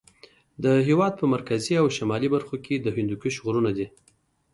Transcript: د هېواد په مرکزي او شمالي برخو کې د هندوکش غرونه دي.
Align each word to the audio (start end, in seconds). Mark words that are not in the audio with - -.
د 0.63 0.65
هېواد 0.87 1.13
په 1.19 1.25
مرکزي 1.33 1.73
او 1.81 1.87
شمالي 1.97 2.27
برخو 2.35 2.55
کې 2.65 2.75
د 2.79 2.87
هندوکش 2.97 3.35
غرونه 3.45 3.71
دي. 3.77 3.87